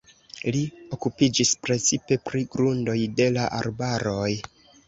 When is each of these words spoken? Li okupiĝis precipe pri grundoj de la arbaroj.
Li 0.53 0.61
okupiĝis 0.97 1.51
precipe 1.67 2.19
pri 2.31 2.43
grundoj 2.57 2.99
de 3.21 3.31
la 3.37 3.47
arbaroj. 3.63 4.31